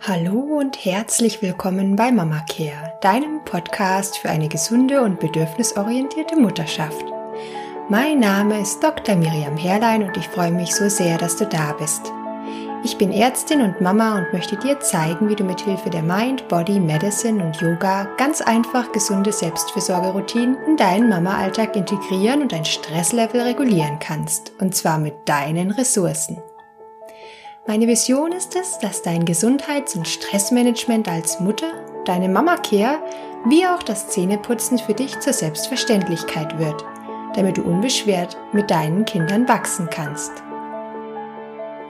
Hallo 0.00 0.38
und 0.60 0.84
herzlich 0.84 1.42
willkommen 1.42 1.96
bei 1.96 2.12
Mama 2.12 2.44
Care, 2.48 2.96
deinem 3.00 3.44
Podcast 3.44 4.16
für 4.18 4.30
eine 4.30 4.48
gesunde 4.48 5.02
und 5.02 5.18
bedürfnisorientierte 5.18 6.36
Mutterschaft. 6.36 7.04
Mein 7.88 8.20
Name 8.20 8.60
ist 8.60 8.82
Dr. 8.82 9.16
Miriam 9.16 9.56
Herrlein 9.56 10.04
und 10.04 10.16
ich 10.16 10.28
freue 10.28 10.52
mich 10.52 10.72
so 10.72 10.88
sehr, 10.88 11.18
dass 11.18 11.36
du 11.36 11.46
da 11.46 11.72
bist. 11.72 12.12
Ich 12.84 12.96
bin 12.96 13.10
Ärztin 13.10 13.60
und 13.60 13.80
Mama 13.80 14.18
und 14.18 14.32
möchte 14.32 14.56
dir 14.56 14.78
zeigen, 14.78 15.28
wie 15.28 15.34
du 15.34 15.42
mit 15.42 15.60
Hilfe 15.60 15.90
der 15.90 16.04
Mind, 16.04 16.46
Body, 16.46 16.78
Medicine 16.78 17.44
und 17.44 17.60
Yoga 17.60 18.06
ganz 18.16 18.40
einfach 18.40 18.92
gesunde 18.92 19.32
Selbstfürsorgeroutinen 19.32 20.56
in 20.68 20.76
deinen 20.76 21.08
Mama-Alltag 21.08 21.74
integrieren 21.74 22.42
und 22.42 22.52
dein 22.52 22.64
Stresslevel 22.64 23.40
regulieren 23.40 23.98
kannst. 23.98 24.52
Und 24.60 24.76
zwar 24.76 24.98
mit 24.98 25.28
deinen 25.28 25.72
Ressourcen. 25.72 26.38
Meine 27.68 27.86
Vision 27.86 28.32
ist 28.32 28.56
es, 28.56 28.78
dass 28.78 29.02
dein 29.02 29.26
Gesundheits- 29.26 29.94
und 29.94 30.08
Stressmanagement 30.08 31.06
als 31.06 31.38
Mutter, 31.38 31.70
deine 32.06 32.30
Mama-Care, 32.30 32.98
wie 33.44 33.66
auch 33.66 33.82
das 33.82 34.08
Zähneputzen 34.08 34.78
für 34.78 34.94
dich 34.94 35.20
zur 35.20 35.34
Selbstverständlichkeit 35.34 36.58
wird, 36.58 36.82
damit 37.34 37.58
du 37.58 37.62
unbeschwert 37.64 38.38
mit 38.54 38.70
deinen 38.70 39.04
Kindern 39.04 39.46
wachsen 39.46 39.86
kannst. 39.90 40.32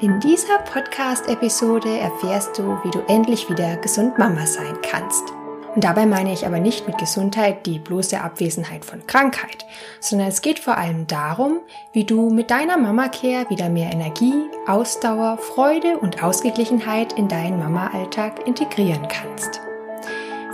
In 0.00 0.18
dieser 0.18 0.58
Podcast-Episode 0.58 1.96
erfährst 1.96 2.58
du, 2.58 2.76
wie 2.82 2.90
du 2.90 2.98
endlich 3.06 3.48
wieder 3.48 3.76
gesund 3.76 4.18
Mama 4.18 4.46
sein 4.46 4.76
kannst. 4.82 5.32
Dabei 5.80 6.06
meine 6.06 6.32
ich 6.32 6.44
aber 6.44 6.58
nicht 6.58 6.88
mit 6.88 6.98
Gesundheit 6.98 7.64
die 7.64 7.78
bloße 7.78 8.20
Abwesenheit 8.20 8.84
von 8.84 9.06
Krankheit, 9.06 9.64
sondern 10.00 10.26
es 10.26 10.42
geht 10.42 10.58
vor 10.58 10.76
allem 10.76 11.06
darum, 11.06 11.60
wie 11.92 12.04
du 12.04 12.30
mit 12.30 12.50
deiner 12.50 12.76
Mama-Care 12.76 13.48
wieder 13.48 13.68
mehr 13.68 13.92
Energie, 13.92 14.34
Ausdauer, 14.66 15.38
Freude 15.38 15.96
und 15.98 16.24
Ausgeglichenheit 16.24 17.12
in 17.12 17.28
deinen 17.28 17.60
Mama-Alltag 17.60 18.44
integrieren 18.44 19.06
kannst. 19.06 19.67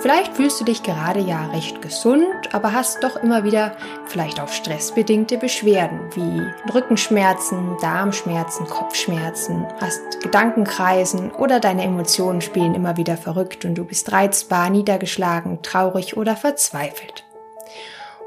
Vielleicht 0.05 0.37
fühlst 0.37 0.61
du 0.61 0.67
dich 0.67 0.83
gerade 0.83 1.21
ja 1.21 1.47
recht 1.47 1.81
gesund, 1.81 2.27
aber 2.53 2.75
hast 2.75 3.03
doch 3.03 3.17
immer 3.17 3.43
wieder 3.43 3.73
vielleicht 4.05 4.39
auch 4.39 4.51
stressbedingte 4.51 5.39
Beschwerden 5.39 5.99
wie 6.15 6.43
Rückenschmerzen, 6.75 7.79
Darmschmerzen, 7.81 8.67
Kopfschmerzen, 8.67 9.67
hast 9.81 10.21
Gedankenkreisen 10.21 11.33
oder 11.33 11.59
deine 11.59 11.85
Emotionen 11.85 12.43
spielen 12.43 12.75
immer 12.75 12.99
wieder 12.99 13.17
verrückt 13.17 13.65
und 13.65 13.77
du 13.77 13.85
bist 13.87 14.13
reizbar, 14.13 14.69
niedergeschlagen, 14.69 15.63
traurig 15.63 16.19
oder 16.19 16.37
verzweifelt. 16.37 17.25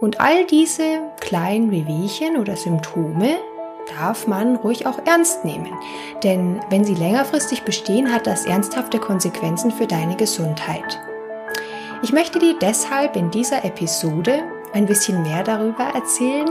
Und 0.02 0.20
all 0.20 0.48
diese 0.48 1.02
kleinen 1.20 1.70
Wehwehchen 1.70 2.38
oder 2.38 2.55
Symptome 2.55 3.38
darf 4.00 4.25
man 4.25 4.55
ruhig 4.55 4.88
auch 4.88 4.98
ernst 5.05 5.45
nehmen. 5.45 5.78
Denn 6.23 6.59
wenn 6.72 6.83
sie 6.83 6.95
längerfristig 6.95 7.61
bestehen, 7.61 8.11
hat 8.11 8.25
das 8.25 8.48
ernsthafte 8.48 8.98
Konsequenzen 8.98 9.70
für 9.70 9.86
deine 9.86 10.16
Gesundheit. 10.16 11.00
Ich 12.03 12.14
möchte 12.14 12.38
dir 12.38 12.56
deshalb 12.59 13.16
in 13.16 13.31
dieser 13.31 13.66
Episode 13.66 14.44
ein 14.73 14.86
bisschen 14.86 15.23
mehr 15.23 15.44
darüber 15.44 15.84
erzählen, 15.95 16.48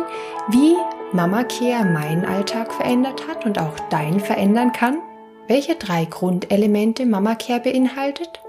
wie 0.48 0.74
Mama 1.12 1.44
Care 1.44 1.84
meinen 1.84 2.24
Alltag 2.24 2.72
verändert 2.72 3.28
hat 3.28 3.46
und 3.46 3.58
auch 3.58 3.78
deinen 3.88 4.18
verändern 4.18 4.72
kann, 4.72 4.98
welche 5.46 5.76
drei 5.76 6.04
Grundelemente 6.04 7.06
Mama 7.06 7.36
Care 7.36 7.60
beinhaltet, 7.60 8.40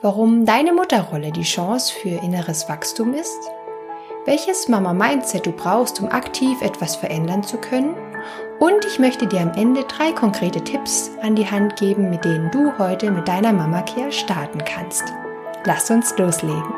warum 0.00 0.46
deine 0.46 0.72
Mutterrolle 0.72 1.30
die 1.30 1.42
Chance 1.42 1.92
für 1.92 2.08
inneres 2.08 2.70
Wachstum 2.70 3.12
ist, 3.12 3.38
welches 4.24 4.66
Mama-Mindset 4.66 5.44
du 5.44 5.52
brauchst, 5.52 6.00
um 6.00 6.08
aktiv 6.08 6.62
etwas 6.62 6.96
verändern 6.96 7.42
zu 7.42 7.58
können. 7.58 7.94
Und 8.58 8.86
ich 8.86 8.98
möchte 8.98 9.26
dir 9.26 9.40
am 9.40 9.52
Ende 9.52 9.84
drei 9.84 10.12
konkrete 10.12 10.62
Tipps 10.64 11.10
an 11.20 11.34
die 11.34 11.50
Hand 11.50 11.76
geben, 11.76 12.08
mit 12.08 12.24
denen 12.24 12.50
du 12.50 12.78
heute 12.78 13.10
mit 13.10 13.28
deiner 13.28 13.52
Mama 13.52 13.82
Care 13.82 14.12
starten 14.12 14.64
kannst. 14.64 15.04
Lass 15.64 15.90
uns 15.90 16.16
loslegen. 16.16 16.72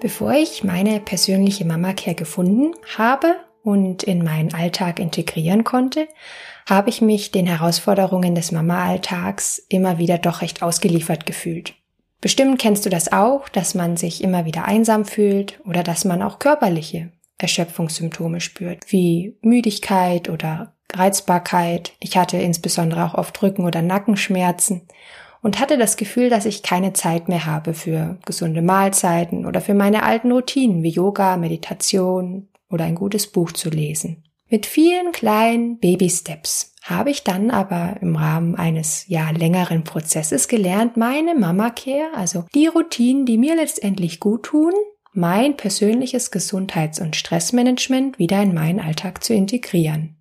Bevor 0.00 0.32
ich 0.32 0.64
meine 0.64 1.00
persönliche 1.00 1.66
Mama 1.66 1.92
Care 1.92 2.14
gefunden 2.14 2.74
habe 2.96 3.36
und 3.62 4.02
in 4.02 4.24
meinen 4.24 4.54
Alltag 4.54 4.98
integrieren 4.98 5.64
konnte, 5.64 6.08
habe 6.66 6.88
ich 6.88 7.02
mich 7.02 7.30
den 7.30 7.46
Herausforderungen 7.46 8.34
des 8.34 8.50
Mama-Alltags 8.50 9.58
immer 9.68 9.98
wieder 9.98 10.16
doch 10.16 10.40
recht 10.40 10.62
ausgeliefert 10.62 11.26
gefühlt. 11.26 11.74
Bestimmt 12.22 12.58
kennst 12.58 12.86
du 12.86 12.90
das 12.90 13.12
auch, 13.12 13.50
dass 13.50 13.74
man 13.74 13.98
sich 13.98 14.24
immer 14.24 14.46
wieder 14.46 14.64
einsam 14.64 15.04
fühlt 15.04 15.60
oder 15.66 15.82
dass 15.82 16.06
man 16.06 16.22
auch 16.22 16.38
körperliche 16.38 17.12
Erschöpfungssymptome 17.36 18.40
spürt, 18.40 18.84
wie 18.88 19.36
Müdigkeit 19.42 20.30
oder 20.30 20.74
Reizbarkeit. 20.98 21.92
Ich 22.00 22.16
hatte 22.16 22.36
insbesondere 22.36 23.04
auch 23.04 23.14
oft 23.14 23.42
Rücken- 23.42 23.66
oder 23.66 23.82
Nackenschmerzen 23.82 24.82
und 25.44 25.60
hatte 25.60 25.76
das 25.76 25.96
Gefühl, 25.96 26.30
dass 26.30 26.46
ich 26.46 26.62
keine 26.62 26.94
Zeit 26.94 27.28
mehr 27.28 27.44
habe 27.44 27.74
für 27.74 28.16
gesunde 28.24 28.62
Mahlzeiten 28.62 29.44
oder 29.44 29.60
für 29.60 29.74
meine 29.74 30.02
alten 30.02 30.32
Routinen 30.32 30.82
wie 30.82 30.88
Yoga, 30.88 31.36
Meditation 31.36 32.48
oder 32.70 32.86
ein 32.86 32.94
gutes 32.94 33.26
Buch 33.26 33.52
zu 33.52 33.68
lesen. 33.68 34.24
Mit 34.48 34.64
vielen 34.64 35.12
kleinen 35.12 35.78
Baby-Steps 35.78 36.74
habe 36.82 37.10
ich 37.10 37.24
dann 37.24 37.50
aber 37.50 37.96
im 38.00 38.16
Rahmen 38.16 38.54
eines 38.54 39.04
ja 39.08 39.30
längeren 39.30 39.84
Prozesses 39.84 40.48
gelernt, 40.48 40.96
meine 40.96 41.34
Mama 41.34 41.70
Care, 41.70 42.14
also 42.14 42.44
die 42.54 42.66
Routinen, 42.66 43.26
die 43.26 43.38
mir 43.38 43.54
letztendlich 43.54 44.20
gut 44.20 44.44
tun, 44.44 44.72
mein 45.12 45.56
persönliches 45.56 46.30
Gesundheits- 46.30 47.00
und 47.00 47.16
Stressmanagement 47.16 48.18
wieder 48.18 48.42
in 48.42 48.54
meinen 48.54 48.80
Alltag 48.80 49.22
zu 49.22 49.34
integrieren 49.34 50.13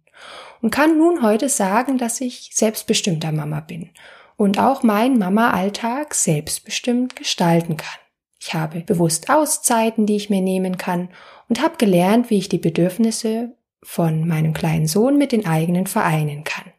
und 0.63 0.71
kann 0.71 0.97
nun 0.97 1.21
heute 1.21 1.49
sagen, 1.49 1.97
dass 1.97 2.21
ich 2.21 2.49
selbstbestimmter 2.53 3.33
Mama 3.33 3.59
bin 3.59 3.89
und 4.37 4.59
auch 4.59 4.81
meinen 4.81 5.19
Mama-Alltag 5.19 6.15
selbstbestimmt 6.15 7.17
gestalten 7.17 7.75
kann. 7.75 7.99
Ich 8.39 8.53
habe 8.53 8.79
bewusst 8.79 9.29
Auszeiten, 9.29 10.05
die 10.05 10.15
ich 10.15 10.29
mir 10.29 10.41
nehmen 10.41 10.77
kann 10.77 11.09
und 11.49 11.61
habe 11.61 11.75
gelernt, 11.75 12.29
wie 12.29 12.37
ich 12.37 12.47
die 12.47 12.57
Bedürfnisse 12.57 13.57
von 13.83 14.25
meinem 14.25 14.53
kleinen 14.53 14.87
Sohn 14.87 15.17
mit 15.17 15.33
den 15.33 15.45
eigenen 15.45 15.85
vereinen 15.85 16.45
kann. 16.45 16.71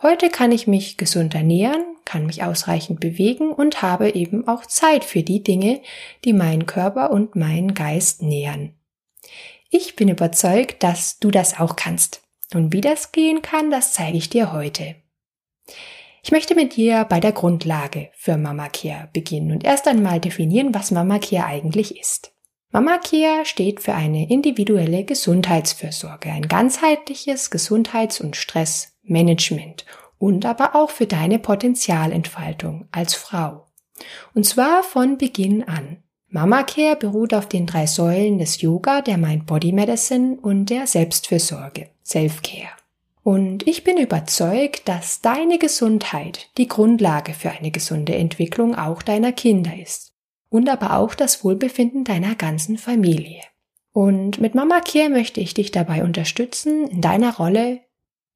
Heute 0.00 0.30
kann 0.30 0.52
ich 0.52 0.68
mich 0.68 0.96
gesund 0.96 1.34
ernähren, 1.34 1.84
kann 2.04 2.26
mich 2.26 2.44
ausreichend 2.44 3.00
bewegen 3.00 3.50
und 3.50 3.82
habe 3.82 4.10
eben 4.10 4.46
auch 4.46 4.66
Zeit 4.66 5.04
für 5.04 5.24
die 5.24 5.42
Dinge, 5.42 5.80
die 6.24 6.32
meinen 6.32 6.66
Körper 6.66 7.10
und 7.10 7.34
meinen 7.34 7.74
Geist 7.74 8.22
nähern. 8.22 8.72
Ich 9.68 9.96
bin 9.96 10.08
überzeugt, 10.08 10.84
dass 10.84 11.18
du 11.18 11.32
das 11.32 11.58
auch 11.58 11.74
kannst. 11.74 12.23
Und 12.52 12.72
wie 12.72 12.80
das 12.80 13.12
gehen 13.12 13.42
kann, 13.42 13.70
das 13.70 13.92
zeige 13.92 14.18
ich 14.18 14.28
dir 14.28 14.52
heute. 14.52 14.96
Ich 16.22 16.32
möchte 16.32 16.54
mit 16.54 16.76
dir 16.76 17.04
bei 17.04 17.20
der 17.20 17.32
Grundlage 17.32 18.10
für 18.14 18.36
Mama 18.36 18.68
Care 18.68 19.08
beginnen 19.12 19.52
und 19.52 19.64
erst 19.64 19.86
einmal 19.86 20.20
definieren, 20.20 20.74
was 20.74 20.90
Mama 20.90 21.18
Care 21.18 21.44
eigentlich 21.44 22.00
ist. 22.00 22.32
Mama 22.70 22.98
Care 22.98 23.44
steht 23.44 23.80
für 23.80 23.94
eine 23.94 24.28
individuelle 24.28 25.04
Gesundheitsfürsorge, 25.04 26.30
ein 26.30 26.48
ganzheitliches 26.48 27.50
Gesundheits- 27.50 28.20
und 28.20 28.36
Stressmanagement 28.36 29.84
und 30.18 30.46
aber 30.46 30.74
auch 30.74 30.90
für 30.90 31.06
deine 31.06 31.38
Potenzialentfaltung 31.38 32.88
als 32.90 33.14
Frau. 33.14 33.66
Und 34.34 34.44
zwar 34.44 34.82
von 34.82 35.18
Beginn 35.18 35.62
an. 35.62 36.02
Mama 36.28 36.64
Care 36.64 36.96
beruht 36.96 37.32
auf 37.32 37.46
den 37.46 37.66
drei 37.66 37.86
Säulen 37.86 38.38
des 38.38 38.60
Yoga, 38.60 39.02
der 39.02 39.18
Mind 39.18 39.46
Body 39.46 39.70
Medicine 39.70 40.38
und 40.40 40.66
der 40.66 40.88
Selbstfürsorge, 40.88 41.90
Self-Care. 42.04 42.70
Und 43.22 43.66
ich 43.66 43.84
bin 43.84 43.96
überzeugt, 43.96 44.86
dass 44.86 45.22
deine 45.22 45.58
Gesundheit 45.58 46.50
die 46.58 46.68
Grundlage 46.68 47.32
für 47.32 47.50
eine 47.50 47.70
gesunde 47.70 48.14
Entwicklung 48.14 48.74
auch 48.74 49.02
deiner 49.02 49.32
Kinder 49.32 49.72
ist 49.80 50.12
und 50.50 50.68
aber 50.68 50.98
auch 50.98 51.14
das 51.14 51.42
Wohlbefinden 51.42 52.04
deiner 52.04 52.34
ganzen 52.34 52.76
Familie. 52.76 53.40
Und 53.92 54.40
mit 54.40 54.54
Mama 54.54 54.80
Care 54.80 55.08
möchte 55.08 55.40
ich 55.40 55.54
dich 55.54 55.70
dabei 55.70 56.04
unterstützen, 56.04 56.86
in 56.88 57.00
deiner 57.00 57.36
Rolle 57.36 57.80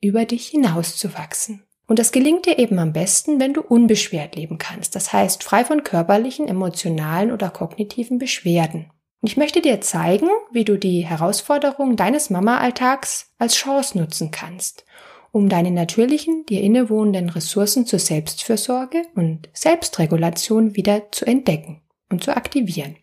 über 0.00 0.24
dich 0.24 0.46
hinauszuwachsen. 0.48 1.64
Und 1.86 1.98
das 1.98 2.12
gelingt 2.12 2.46
dir 2.46 2.58
eben 2.58 2.78
am 2.78 2.92
besten, 2.92 3.40
wenn 3.40 3.54
du 3.54 3.62
unbeschwert 3.62 4.36
leben 4.36 4.58
kannst. 4.58 4.94
Das 4.94 5.12
heißt, 5.12 5.42
frei 5.42 5.64
von 5.64 5.84
körperlichen, 5.84 6.46
emotionalen 6.46 7.32
oder 7.32 7.50
kognitiven 7.50 8.18
Beschwerden. 8.18 8.90
Ich 9.20 9.36
möchte 9.36 9.60
dir 9.60 9.80
zeigen, 9.80 10.28
wie 10.52 10.64
du 10.64 10.78
die 10.78 11.04
Herausforderungen 11.04 11.96
deines 11.96 12.30
Mama-Alltags 12.30 13.32
als 13.38 13.56
Chance 13.56 13.98
nutzen 13.98 14.30
kannst, 14.30 14.84
um 15.32 15.48
deine 15.48 15.72
natürlichen, 15.72 16.46
dir 16.46 16.62
innewohnenden 16.62 17.28
Ressourcen 17.28 17.84
zur 17.84 17.98
Selbstfürsorge 17.98 19.02
und 19.14 19.48
Selbstregulation 19.52 20.76
wieder 20.76 21.10
zu 21.10 21.24
entdecken 21.24 21.82
und 22.10 22.22
zu 22.22 22.36
aktivieren. 22.36 22.96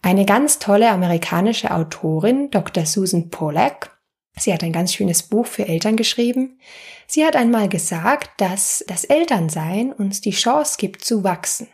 Eine 0.00 0.24
ganz 0.24 0.58
tolle 0.58 0.88
amerikanische 0.90 1.72
Autorin, 1.72 2.50
Dr. 2.50 2.86
Susan 2.86 3.28
Pollack, 3.28 3.96
Sie 4.38 4.52
hat 4.52 4.62
ein 4.62 4.72
ganz 4.72 4.92
schönes 4.92 5.22
Buch 5.22 5.46
für 5.46 5.66
Eltern 5.66 5.96
geschrieben. 5.96 6.58
Sie 7.06 7.24
hat 7.24 7.36
einmal 7.36 7.68
gesagt, 7.68 8.30
dass 8.38 8.84
das 8.86 9.04
Elternsein 9.04 9.92
uns 9.92 10.20
die 10.20 10.30
Chance 10.30 10.76
gibt 10.78 11.04
zu 11.04 11.24
wachsen. 11.24 11.68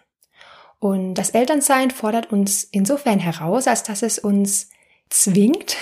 Und 0.83 1.15
das 1.15 1.31
Elternsein 1.31 1.93
fordert 1.93 2.33
uns 2.33 2.65
insofern 2.65 3.21
heraus, 3.21 3.69
als 3.69 3.85
dass 3.85 4.03
es 4.03 4.19
uns 4.19 4.69
zwingt, 5.11 5.77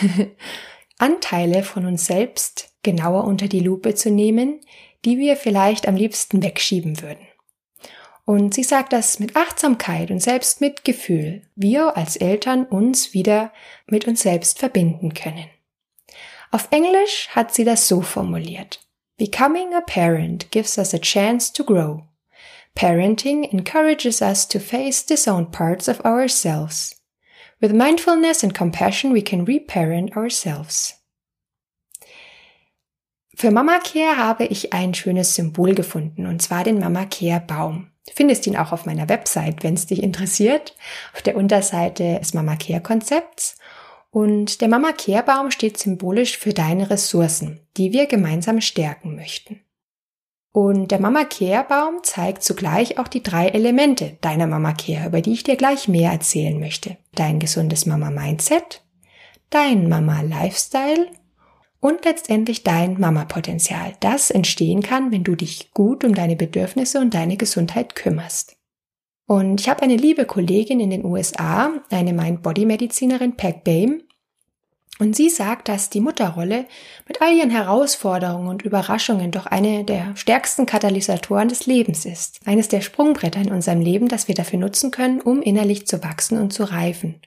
Anteile 0.98 1.62
von 1.62 1.86
uns 1.86 2.04
selbst 2.04 2.74
genauer 2.82 3.24
unter 3.24 3.48
die 3.48 3.60
Lupe 3.60 3.94
zu 3.94 4.10
nehmen, 4.10 4.60
die 5.06 5.16
wir 5.16 5.38
vielleicht 5.38 5.88
am 5.88 5.96
liebsten 5.96 6.42
wegschieben 6.42 7.00
würden. 7.00 7.26
Und 8.26 8.52
sie 8.52 8.62
sagt, 8.62 8.92
dass 8.92 9.18
mit 9.20 9.36
Achtsamkeit 9.36 10.10
und 10.10 10.20
Selbstmitgefühl 10.20 11.48
wir 11.54 11.96
als 11.96 12.16
Eltern 12.16 12.66
uns 12.66 13.14
wieder 13.14 13.54
mit 13.86 14.06
uns 14.06 14.20
selbst 14.20 14.58
verbinden 14.58 15.14
können. 15.14 15.46
Auf 16.50 16.68
Englisch 16.72 17.30
hat 17.30 17.54
sie 17.54 17.64
das 17.64 17.88
so 17.88 18.02
formuliert. 18.02 18.86
Becoming 19.16 19.72
a 19.72 19.80
parent 19.80 20.50
gives 20.50 20.76
us 20.76 20.92
a 20.92 20.98
chance 20.98 21.50
to 21.50 21.64
grow. 21.64 22.02
Parenting 22.74 23.44
encourages 23.52 24.22
us 24.22 24.46
to 24.48 24.58
face 24.58 25.04
disowned 25.04 25.52
parts 25.52 25.88
of 25.88 26.00
ourselves. 26.00 26.94
With 27.60 27.72
mindfulness 27.72 28.42
and 28.42 28.54
compassion 28.54 29.12
we 29.12 29.22
can 29.22 29.44
reparent 29.44 30.16
ourselves. 30.16 30.94
Für 33.36 33.50
Mama 33.50 33.78
Care 33.78 34.16
habe 34.18 34.44
ich 34.44 34.72
ein 34.72 34.92
schönes 34.92 35.34
Symbol 35.34 35.74
gefunden, 35.74 36.26
und 36.26 36.42
zwar 36.42 36.62
den 36.62 36.78
Mama 36.78 37.06
Care 37.06 37.40
Baum. 37.40 37.90
Du 38.06 38.12
findest 38.14 38.46
ihn 38.46 38.56
auch 38.56 38.72
auf 38.72 38.86
meiner 38.86 39.08
Website, 39.08 39.62
wenn 39.62 39.74
es 39.74 39.86
dich 39.86 40.02
interessiert, 40.02 40.74
auf 41.14 41.22
der 41.22 41.36
Unterseite 41.36 42.18
des 42.18 42.34
Mama 42.34 42.56
Care 42.56 42.80
Konzepts. 42.80 43.56
Und 44.10 44.60
der 44.60 44.68
Mama 44.68 44.92
Care 44.92 45.22
Baum 45.22 45.50
steht 45.50 45.78
symbolisch 45.78 46.36
für 46.36 46.52
deine 46.52 46.90
Ressourcen, 46.90 47.60
die 47.76 47.92
wir 47.92 48.06
gemeinsam 48.06 48.60
stärken 48.60 49.16
möchten. 49.16 49.60
Und 50.52 50.90
der 50.90 51.00
Mama 51.00 51.24
Care 51.24 51.64
Baum 51.68 52.02
zeigt 52.02 52.42
zugleich 52.42 52.98
auch 52.98 53.06
die 53.06 53.22
drei 53.22 53.48
Elemente 53.48 54.18
deiner 54.20 54.48
Mama 54.48 54.72
Care, 54.72 55.06
über 55.06 55.20
die 55.20 55.32
ich 55.32 55.44
dir 55.44 55.56
gleich 55.56 55.86
mehr 55.86 56.10
erzählen 56.10 56.58
möchte. 56.58 56.96
Dein 57.14 57.38
gesundes 57.38 57.86
Mama 57.86 58.10
Mindset, 58.10 58.82
dein 59.50 59.88
Mama 59.88 60.22
Lifestyle 60.22 61.06
und 61.78 62.04
letztendlich 62.04 62.64
dein 62.64 62.98
Mama 62.98 63.26
Potenzial, 63.26 63.94
das 64.00 64.30
entstehen 64.30 64.82
kann, 64.82 65.12
wenn 65.12 65.22
du 65.22 65.36
dich 65.36 65.72
gut 65.72 66.04
um 66.04 66.14
deine 66.14 66.36
Bedürfnisse 66.36 67.00
und 67.00 67.14
deine 67.14 67.36
Gesundheit 67.36 67.94
kümmerst. 67.94 68.56
Und 69.26 69.60
ich 69.60 69.68
habe 69.68 69.82
eine 69.82 69.96
liebe 69.96 70.24
Kollegin 70.24 70.80
in 70.80 70.90
den 70.90 71.04
USA, 71.04 71.70
eine 71.90 72.12
Mind-Body-Medizinerin, 72.12 73.36
Peg 73.36 73.62
Bame, 73.62 74.00
und 75.00 75.16
sie 75.16 75.30
sagt, 75.30 75.68
dass 75.68 75.90
die 75.90 76.00
Mutterrolle 76.00 76.66
mit 77.08 77.22
all 77.22 77.34
ihren 77.34 77.50
Herausforderungen 77.50 78.48
und 78.48 78.62
Überraschungen 78.62 79.30
doch 79.30 79.46
eine 79.46 79.84
der 79.84 80.14
stärksten 80.14 80.66
Katalysatoren 80.66 81.48
des 81.48 81.66
Lebens 81.66 82.04
ist. 82.04 82.38
Eines 82.44 82.68
der 82.68 82.82
Sprungbretter 82.82 83.40
in 83.40 83.50
unserem 83.50 83.80
Leben, 83.80 84.08
das 84.08 84.28
wir 84.28 84.34
dafür 84.34 84.58
nutzen 84.58 84.90
können, 84.90 85.20
um 85.20 85.40
innerlich 85.40 85.86
zu 85.86 86.04
wachsen 86.04 86.38
und 86.38 86.52
zu 86.52 86.64
reifen. 86.64 87.20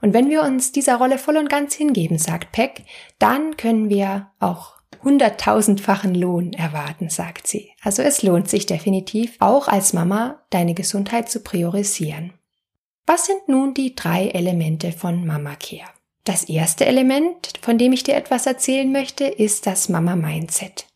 Und 0.00 0.12
wenn 0.14 0.28
wir 0.28 0.42
uns 0.42 0.72
dieser 0.72 0.96
Rolle 0.96 1.16
voll 1.16 1.36
und 1.36 1.48
ganz 1.48 1.74
hingeben, 1.74 2.18
sagt 2.18 2.50
Peck, 2.50 2.82
dann 3.20 3.56
können 3.56 3.88
wir 3.88 4.32
auch 4.40 4.74
hunderttausendfachen 5.04 6.14
Lohn 6.14 6.52
erwarten, 6.52 7.08
sagt 7.08 7.46
sie. 7.46 7.70
Also 7.82 8.02
es 8.02 8.22
lohnt 8.22 8.48
sich 8.48 8.66
definitiv, 8.66 9.36
auch 9.38 9.68
als 9.68 9.92
Mama 9.92 10.42
deine 10.50 10.74
Gesundheit 10.74 11.30
zu 11.30 11.40
priorisieren. 11.40 12.32
Was 13.06 13.26
sind 13.26 13.48
nun 13.48 13.74
die 13.74 13.94
drei 13.94 14.28
Elemente 14.28 14.92
von 14.92 15.26
Mama 15.26 15.54
Care? 15.56 15.90
Das 16.24 16.44
erste 16.44 16.86
Element, 16.86 17.54
von 17.62 17.78
dem 17.78 17.92
ich 17.92 18.04
dir 18.04 18.14
etwas 18.14 18.46
erzählen 18.46 18.90
möchte, 18.92 19.24
ist 19.24 19.66
das 19.66 19.88
Mama-Mindset. 19.88 20.86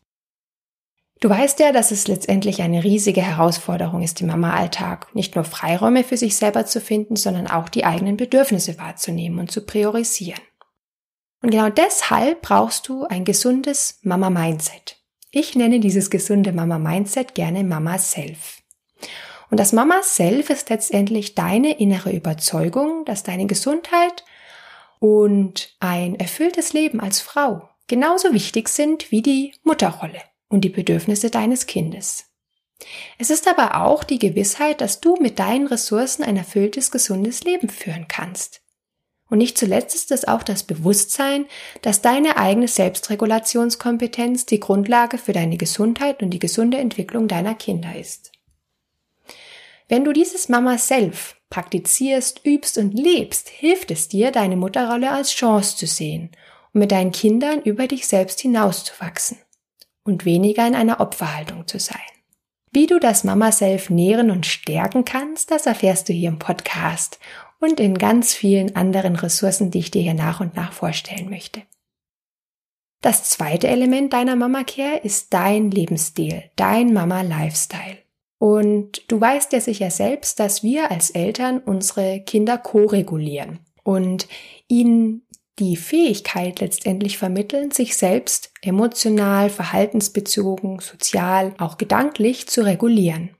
Du 1.19 1.29
weißt 1.29 1.59
ja, 1.59 1.71
dass 1.71 1.91
es 1.91 2.07
letztendlich 2.07 2.61
eine 2.61 2.83
riesige 2.83 3.21
Herausforderung 3.21 4.03
ist 4.03 4.21
im 4.21 4.27
Mama-Alltag, 4.27 5.13
nicht 5.15 5.35
nur 5.35 5.43
Freiräume 5.43 6.03
für 6.03 6.15
sich 6.15 6.37
selber 6.37 6.65
zu 6.65 6.79
finden, 6.79 7.15
sondern 7.15 7.47
auch 7.47 7.69
die 7.69 7.85
eigenen 7.85 8.17
Bedürfnisse 8.17 8.77
wahrzunehmen 8.77 9.39
und 9.39 9.51
zu 9.51 9.65
priorisieren. 9.65 10.41
Und 11.41 11.49
genau 11.49 11.69
deshalb 11.69 12.41
brauchst 12.41 12.87
du 12.87 13.05
ein 13.05 13.25
gesundes 13.25 13.99
Mama-Mindset. 14.03 14.97
Ich 15.31 15.55
nenne 15.55 15.79
dieses 15.79 16.09
gesunde 16.09 16.53
Mama-Mindset 16.53 17.35
gerne 17.35 17.63
Mama-Self. 17.63 18.61
Und 19.49 19.59
das 19.59 19.73
Mama-Self 19.73 20.49
ist 20.49 20.69
letztendlich 20.69 21.35
deine 21.35 21.79
innere 21.79 22.11
Überzeugung, 22.11 23.05
dass 23.05 23.23
deine 23.23 23.47
Gesundheit 23.47 24.23
und 24.99 25.75
ein 25.79 26.15
erfülltes 26.19 26.73
Leben 26.73 26.99
als 26.99 27.21
Frau 27.21 27.69
genauso 27.87 28.33
wichtig 28.33 28.69
sind 28.69 29.11
wie 29.11 29.21
die 29.21 29.53
Mutterrolle 29.63 30.21
und 30.49 30.61
die 30.61 30.69
Bedürfnisse 30.69 31.29
deines 31.29 31.65
Kindes. 31.65 32.25
Es 33.17 33.29
ist 33.29 33.47
aber 33.47 33.81
auch 33.81 34.03
die 34.03 34.19
Gewissheit, 34.19 34.81
dass 34.81 34.99
du 35.01 35.15
mit 35.15 35.39
deinen 35.39 35.67
Ressourcen 35.67 36.23
ein 36.23 36.37
erfülltes, 36.37 36.91
gesundes 36.91 37.43
Leben 37.43 37.69
führen 37.69 38.07
kannst. 38.07 38.61
Und 39.29 39.39
nicht 39.39 39.57
zuletzt 39.57 39.95
ist 39.95 40.11
es 40.11 40.27
auch 40.27 40.43
das 40.43 40.63
Bewusstsein, 40.63 41.45
dass 41.81 42.01
deine 42.01 42.37
eigene 42.37 42.67
Selbstregulationskompetenz 42.67 44.45
die 44.45 44.59
Grundlage 44.59 45.17
für 45.17 45.33
deine 45.33 45.57
Gesundheit 45.57 46.21
und 46.21 46.29
die 46.29 46.39
gesunde 46.39 46.77
Entwicklung 46.77 47.27
deiner 47.27 47.55
Kinder 47.55 47.95
ist. 47.95 48.31
Wenn 49.87 50.03
du 50.03 50.11
dieses 50.11 50.49
Mama 50.49 50.77
Self 50.77 51.37
praktizierst, 51.49 52.45
übst 52.45 52.77
und 52.77 52.93
lebst, 52.93 53.49
hilft 53.49 53.91
es 53.91 54.09
dir, 54.09 54.31
deine 54.31 54.57
Mutterrolle 54.57 55.11
als 55.11 55.31
Chance 55.31 55.77
zu 55.77 55.87
sehen 55.87 56.31
und 56.73 56.79
mit 56.79 56.91
deinen 56.91 57.11
Kindern 57.11 57.61
über 57.61 57.87
dich 57.87 58.07
selbst 58.07 58.41
hinauszuwachsen 58.41 59.37
und 60.03 60.25
weniger 60.25 60.67
in 60.67 60.75
einer 60.75 60.99
Opferhaltung 60.99 61.67
zu 61.67 61.79
sein. 61.79 61.99
Wie 62.71 62.85
du 62.85 62.99
das 62.99 63.23
Mama-Self 63.23 63.89
nähren 63.89 64.29
und 64.29 64.45
stärken 64.45 65.05
kannst, 65.05 65.51
das 65.51 65.65
erfährst 65.65 66.09
du 66.09 66.13
hier 66.13 66.29
im 66.29 66.39
Podcast 66.39 67.19
und 67.59 67.79
in 67.79 67.97
ganz 67.97 68.33
vielen 68.33 68.75
anderen 68.75 69.15
Ressourcen, 69.15 69.71
die 69.71 69.79
ich 69.79 69.91
dir 69.91 70.01
hier 70.01 70.13
nach 70.13 70.41
und 70.41 70.55
nach 70.55 70.73
vorstellen 70.73 71.29
möchte. 71.29 71.63
Das 73.01 73.29
zweite 73.29 73.67
Element 73.67 74.11
deiner 74.11 74.35
Mama 74.35 74.63
Care 74.63 74.97
ist 74.97 75.33
dein 75.33 75.71
Lebensstil, 75.71 76.43
dein 76.55 76.93
Mama 76.93 77.21
Lifestyle. 77.21 77.99
Und 78.39 79.01
du 79.07 79.19
weißt 79.19 79.53
ja 79.53 79.59
sicher 79.59 79.89
selbst, 79.89 80.39
dass 80.39 80.61
wir 80.61 80.91
als 80.91 81.09
Eltern 81.09 81.59
unsere 81.59 82.21
Kinder 82.21 82.57
ko-regulieren 82.57 83.59
und 83.83 84.27
ihnen 84.67 85.23
die 85.59 85.75
Fähigkeit 85.75 86.59
letztendlich 86.59 87.17
vermitteln, 87.17 87.71
sich 87.71 87.97
selbst 87.97 88.51
emotional, 88.61 89.49
verhaltensbezogen, 89.49 90.79
sozial, 90.79 91.55
auch 91.57 91.77
gedanklich 91.77 92.47
zu 92.47 92.63
regulieren. 92.63 93.31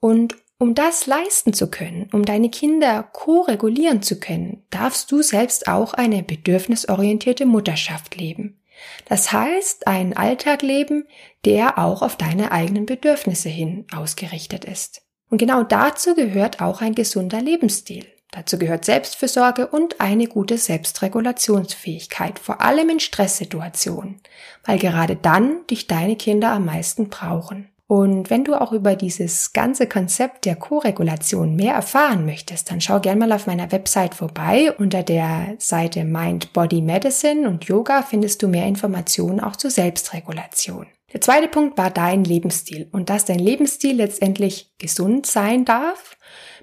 Und 0.00 0.36
um 0.58 0.74
das 0.74 1.06
leisten 1.06 1.52
zu 1.52 1.70
können, 1.70 2.08
um 2.12 2.24
deine 2.24 2.48
Kinder 2.48 3.02
ko-regulieren 3.02 4.02
zu 4.02 4.18
können, 4.18 4.64
darfst 4.70 5.10
du 5.12 5.22
selbst 5.22 5.68
auch 5.68 5.94
eine 5.94 6.22
bedürfnisorientierte 6.22 7.46
Mutterschaft 7.46 8.16
leben. 8.16 8.61
Das 9.06 9.32
heißt, 9.32 9.86
einen 9.86 10.16
Alltag 10.16 10.62
leben, 10.62 11.06
der 11.44 11.78
auch 11.78 12.02
auf 12.02 12.16
deine 12.16 12.52
eigenen 12.52 12.86
Bedürfnisse 12.86 13.48
hin 13.48 13.86
ausgerichtet 13.94 14.64
ist. 14.64 15.02
Und 15.28 15.38
genau 15.38 15.62
dazu 15.62 16.14
gehört 16.14 16.60
auch 16.60 16.80
ein 16.80 16.94
gesunder 16.94 17.40
Lebensstil. 17.40 18.06
Dazu 18.30 18.58
gehört 18.58 18.86
Selbstfürsorge 18.86 19.66
und 19.66 20.00
eine 20.00 20.26
gute 20.26 20.56
Selbstregulationsfähigkeit, 20.56 22.38
vor 22.38 22.62
allem 22.62 22.88
in 22.88 23.00
Stresssituationen, 23.00 24.22
weil 24.64 24.78
gerade 24.78 25.16
dann 25.16 25.66
dich 25.66 25.86
deine 25.86 26.16
Kinder 26.16 26.50
am 26.52 26.64
meisten 26.64 27.10
brauchen. 27.10 27.71
Und 27.92 28.30
wenn 28.30 28.42
du 28.42 28.54
auch 28.54 28.72
über 28.72 28.96
dieses 28.96 29.52
ganze 29.52 29.86
Konzept 29.86 30.46
der 30.46 30.56
Co-Regulation 30.56 31.54
mehr 31.54 31.74
erfahren 31.74 32.24
möchtest, 32.24 32.70
dann 32.70 32.80
schau 32.80 33.00
gern 33.00 33.18
mal 33.18 33.32
auf 33.32 33.46
meiner 33.46 33.70
Website 33.70 34.14
vorbei. 34.14 34.72
Unter 34.78 35.02
der 35.02 35.56
Seite 35.58 36.02
Mind 36.04 36.54
Body 36.54 36.80
Medicine 36.80 37.46
und 37.46 37.64
Yoga 37.64 38.00
findest 38.00 38.42
du 38.42 38.48
mehr 38.48 38.64
Informationen 38.66 39.40
auch 39.40 39.56
zur 39.56 39.70
Selbstregulation. 39.70 40.86
Der 41.12 41.20
zweite 41.20 41.48
Punkt 41.48 41.76
war 41.76 41.90
dein 41.90 42.24
Lebensstil 42.24 42.88
und 42.92 43.10
dass 43.10 43.26
dein 43.26 43.38
Lebensstil 43.38 43.96
letztendlich 43.96 44.72
gesund 44.78 45.26
sein 45.26 45.66
darf, 45.66 46.16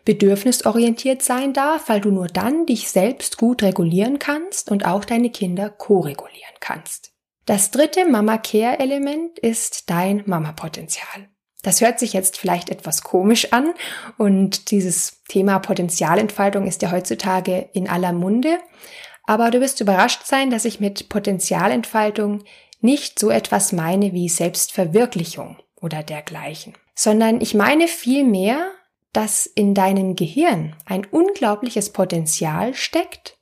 bedürfnisorientiert 0.05 1.21
sein 1.21 1.53
darf, 1.53 1.89
weil 1.89 2.01
du 2.01 2.09
nur 2.09 2.25
dann 2.25 2.65
dich 2.65 2.89
selbst 2.89 3.37
gut 3.37 3.61
regulieren 3.61 4.17
kannst 4.17 4.71
und 4.71 4.83
auch 4.83 5.05
deine 5.05 5.29
Kinder 5.29 5.69
ko-regulieren 5.69 6.55
kannst. 6.59 7.11
Das 7.45 7.71
dritte 7.71 8.05
Mama 8.05 8.37
Care 8.37 8.79
Element 8.79 9.39
ist 9.39 9.89
dein 9.89 10.23
Mama 10.25 10.51
Potenzial. 10.51 11.29
Das 11.61 11.81
hört 11.81 11.99
sich 11.99 12.13
jetzt 12.13 12.37
vielleicht 12.37 12.69
etwas 12.69 13.03
komisch 13.03 13.51
an 13.51 13.73
und 14.17 14.71
dieses 14.71 15.23
Thema 15.27 15.59
Potenzialentfaltung 15.59 16.67
ist 16.67 16.81
ja 16.81 16.91
heutzutage 16.91 17.69
in 17.73 17.89
aller 17.89 18.13
Munde. 18.13 18.59
Aber 19.25 19.51
du 19.51 19.59
wirst 19.59 19.81
überrascht 19.81 20.21
sein, 20.25 20.51
dass 20.51 20.65
ich 20.65 20.79
mit 20.79 21.09
Potenzialentfaltung 21.09 22.43
nicht 22.81 23.19
so 23.19 23.29
etwas 23.29 23.73
meine 23.73 24.13
wie 24.13 24.29
Selbstverwirklichung 24.29 25.57
oder 25.75 26.01
dergleichen, 26.01 26.75
sondern 26.95 27.41
ich 27.41 27.53
meine 27.53 27.87
vielmehr, 27.87 28.71
dass 29.11 29.45
in 29.45 29.73
deinem 29.73 30.15
Gehirn 30.15 30.75
ein 30.85 31.05
unglaubliches 31.05 31.91
Potenzial 31.91 32.73
steckt, 32.73 33.37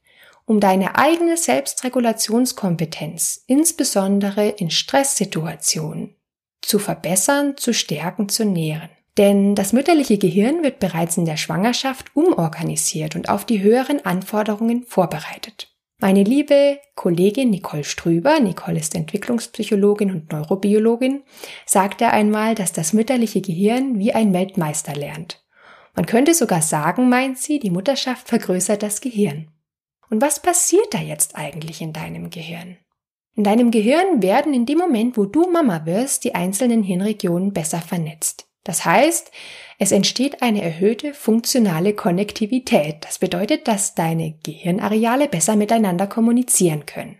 um 0.47 0.59
deine 0.61 0.97
eigene 0.97 1.37
Selbstregulationskompetenz, 1.37 3.43
insbesondere 3.47 4.47
in 4.47 4.71
Stresssituationen, 4.71 6.15
zu 6.61 6.79
verbessern, 6.79 7.57
zu 7.57 7.73
stärken, 7.73 8.29
zu 8.29 8.45
nähren. 8.45 8.89
Denn 9.17 9.55
das 9.55 9.73
mütterliche 9.73 10.17
Gehirn 10.17 10.63
wird 10.63 10.79
bereits 10.79 11.17
in 11.17 11.25
der 11.25 11.37
Schwangerschaft 11.37 12.15
umorganisiert 12.15 13.15
und 13.15 13.29
auf 13.29 13.45
die 13.45 13.61
höheren 13.61 14.05
Anforderungen 14.05 14.83
vorbereitet. 14.83 15.67
Meine 15.99 16.23
liebe 16.23 16.79
Kollegin 16.95 17.49
Nicole 17.49 17.83
Strüber, 17.83 18.39
Nicole 18.39 18.79
ist 18.79 18.95
Entwicklungspsychologin 18.95 20.11
und 20.11 20.31
Neurobiologin, 20.31 21.23
sagte 21.65 22.11
einmal, 22.11 22.55
dass 22.55 22.71
das 22.71 22.93
mütterliche 22.93 23.41
Gehirn 23.41 23.99
wie 23.99 24.13
ein 24.13 24.31
Weltmeister 24.31 24.95
lernt. 24.95 25.43
Man 25.95 26.05
könnte 26.05 26.35
sogar 26.35 26.61
sagen, 26.61 27.09
meint 27.09 27.39
sie, 27.39 27.59
die 27.59 27.71
Mutterschaft 27.71 28.29
vergrößert 28.29 28.83
das 28.83 29.01
Gehirn. 29.01 29.49
Und 30.09 30.21
was 30.21 30.41
passiert 30.41 30.93
da 30.93 30.99
jetzt 30.99 31.35
eigentlich 31.35 31.81
in 31.81 31.93
deinem 31.93 32.29
Gehirn? 32.29 32.77
In 33.35 33.43
deinem 33.43 33.71
Gehirn 33.71 34.21
werden 34.23 34.53
in 34.53 34.65
dem 34.65 34.79
Moment, 34.79 35.15
wo 35.15 35.25
du 35.25 35.49
Mama 35.51 35.85
wirst, 35.85 36.23
die 36.23 36.33
einzelnen 36.33 36.81
Hirnregionen 36.81 37.53
besser 37.53 37.81
vernetzt. 37.81 38.47
Das 38.63 38.83
heißt, 38.83 39.31
es 39.79 39.91
entsteht 39.91 40.41
eine 40.41 40.61
erhöhte 40.61 41.13
funktionale 41.13 41.93
Konnektivität. 41.93 42.97
Das 43.01 43.19
bedeutet, 43.19 43.67
dass 43.67 43.95
deine 43.95 44.35
Gehirnareale 44.43 45.27
besser 45.27 45.55
miteinander 45.55 46.07
kommunizieren 46.07 46.85
können. 46.85 47.19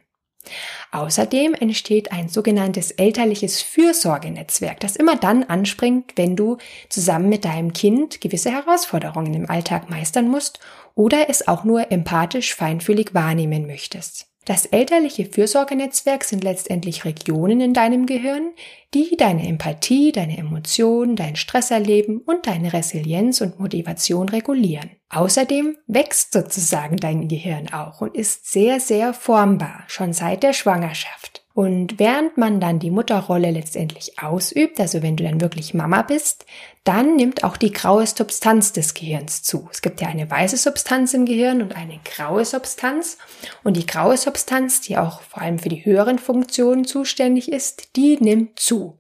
Außerdem 0.92 1.54
entsteht 1.54 2.12
ein 2.12 2.30
sogenanntes 2.30 2.92
elterliches 2.92 3.62
Fürsorgenetzwerk, 3.62 4.80
das 4.80 4.96
immer 4.96 5.16
dann 5.16 5.44
anspringt, 5.44 6.14
wenn 6.16 6.36
du 6.36 6.58
zusammen 6.90 7.30
mit 7.30 7.46
deinem 7.46 7.74
Kind 7.74 8.22
gewisse 8.22 8.52
Herausforderungen 8.52 9.34
im 9.34 9.50
Alltag 9.50 9.90
meistern 9.90 10.30
musst 10.30 10.60
oder 10.98 11.30
es 11.30 11.48
auch 11.48 11.64
nur 11.64 11.92
empathisch 11.92 12.56
feinfühlig 12.56 13.14
wahrnehmen 13.14 13.68
möchtest. 13.68 14.26
Das 14.46 14.66
elterliche 14.66 15.26
Fürsorgenetzwerk 15.26 16.24
sind 16.24 16.44
letztendlich 16.44 17.04
Regionen 17.04 17.60
in 17.60 17.74
deinem 17.74 18.06
Gehirn, 18.06 18.54
die 18.94 19.16
deine 19.18 19.46
Empathie, 19.46 20.14
deine 20.14 20.38
Emotionen, 20.38 21.18
dein 21.18 21.36
Stresserleben 21.36 22.20
und 22.20 22.48
deine 22.48 22.72
Resilienz 22.72 23.42
und 23.42 23.60
Motivation 23.60 24.30
regulieren. 24.30 24.92
Außerdem 25.10 25.78
wächst 25.86 26.32
sozusagen 26.32 26.96
dein 26.96 27.28
Gehirn 27.28 27.74
auch 27.74 28.00
und 28.00 28.16
ist 28.16 28.50
sehr, 28.50 28.80
sehr 28.80 29.14
formbar, 29.14 29.84
schon 29.88 30.14
seit 30.14 30.44
der 30.44 30.54
Schwangerschaft. 30.54 31.46
Und 31.58 31.98
während 31.98 32.38
man 32.38 32.60
dann 32.60 32.78
die 32.78 32.92
Mutterrolle 32.92 33.50
letztendlich 33.50 34.20
ausübt, 34.22 34.80
also 34.80 35.02
wenn 35.02 35.16
du 35.16 35.24
dann 35.24 35.42
wirklich 35.42 35.74
Mama 35.74 36.04
bist, 36.04 36.46
dann 36.84 37.16
nimmt 37.16 37.44
auch 37.44 37.58
die 37.58 37.72
graue 37.72 38.06
Substanz 38.06 38.74
des 38.74 38.94
Gehirns 38.94 39.42
zu. 39.42 39.68
Es 39.72 39.82
gibt 39.82 40.00
ja 40.00 40.08
eine 40.08 40.30
weiße 40.30 40.58
Substanz 40.58 41.16
im 41.16 41.26
Gehirn 41.26 41.64
und 41.64 41.76
eine 41.76 42.00
graue 42.06 42.46
Substanz. 42.46 43.18
Und 43.64 43.76
die 43.76 43.88
graue 43.88 44.18
Substanz, 44.18 44.82
die 44.82 45.00
auch 45.00 45.22
vor 45.22 45.42
allem 45.42 45.58
für 45.58 45.70
die 45.70 45.84
höheren 45.84 46.20
Funktionen 46.20 46.86
zuständig 46.86 47.52
ist, 47.52 47.96
die 47.96 48.18
nimmt 48.20 48.60
zu. 48.60 49.00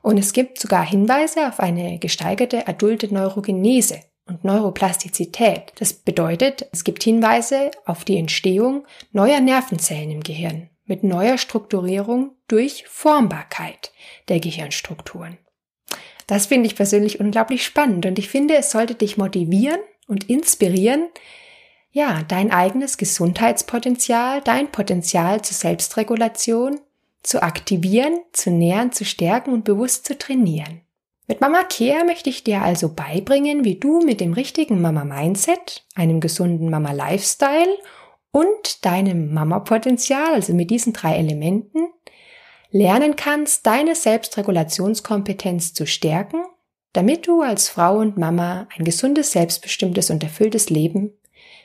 Und 0.00 0.18
es 0.18 0.32
gibt 0.32 0.60
sogar 0.60 0.86
Hinweise 0.86 1.48
auf 1.48 1.58
eine 1.58 1.98
gesteigerte 1.98 2.68
adulte 2.68 3.12
Neurogenese 3.12 3.98
und 4.24 4.44
Neuroplastizität. 4.44 5.72
Das 5.80 5.94
bedeutet, 5.94 6.68
es 6.70 6.84
gibt 6.84 7.02
Hinweise 7.02 7.72
auf 7.86 8.04
die 8.04 8.18
Entstehung 8.18 8.86
neuer 9.10 9.40
Nervenzellen 9.40 10.12
im 10.12 10.22
Gehirn 10.22 10.70
mit 10.88 11.04
neuer 11.04 11.38
Strukturierung 11.38 12.32
durch 12.48 12.84
Formbarkeit 12.88 13.92
der 14.28 14.40
Gehirnstrukturen. 14.40 15.38
Das 16.26 16.46
finde 16.46 16.66
ich 16.66 16.74
persönlich 16.76 17.20
unglaublich 17.20 17.64
spannend 17.64 18.04
und 18.04 18.18
ich 18.18 18.28
finde, 18.28 18.56
es 18.56 18.72
sollte 18.72 18.94
dich 18.94 19.16
motivieren 19.16 19.80
und 20.08 20.28
inspirieren, 20.28 21.08
ja, 21.90 22.22
dein 22.28 22.50
eigenes 22.50 22.98
Gesundheitspotenzial, 22.98 24.42
dein 24.42 24.70
Potenzial 24.70 25.42
zur 25.42 25.56
Selbstregulation 25.56 26.80
zu 27.22 27.42
aktivieren, 27.42 28.20
zu 28.32 28.50
nähern, 28.50 28.92
zu 28.92 29.04
stärken 29.04 29.52
und 29.52 29.64
bewusst 29.64 30.06
zu 30.06 30.16
trainieren. 30.18 30.82
Mit 31.26 31.40
Mama 31.40 31.62
Care 31.64 32.04
möchte 32.04 32.30
ich 32.30 32.44
dir 32.44 32.62
also 32.62 32.88
beibringen, 32.94 33.64
wie 33.64 33.74
du 33.74 34.00
mit 34.00 34.20
dem 34.20 34.32
richtigen 34.32 34.80
Mama 34.80 35.04
Mindset, 35.04 35.84
einem 35.94 36.20
gesunden 36.20 36.70
Mama 36.70 36.92
Lifestyle 36.92 37.76
und 38.30 38.84
deinem 38.84 39.32
Mama-Potenzial, 39.32 40.34
also 40.34 40.52
mit 40.52 40.70
diesen 40.70 40.92
drei 40.92 41.16
Elementen, 41.16 41.88
lernen 42.70 43.16
kannst, 43.16 43.66
deine 43.66 43.94
Selbstregulationskompetenz 43.94 45.72
zu 45.74 45.86
stärken, 45.86 46.42
damit 46.92 47.26
du 47.26 47.42
als 47.42 47.68
Frau 47.68 47.98
und 47.98 48.16
Mama 48.16 48.68
ein 48.76 48.84
gesundes, 48.84 49.32
selbstbestimmtes 49.32 50.10
und 50.10 50.22
erfülltes 50.22 50.70
Leben 50.70 51.12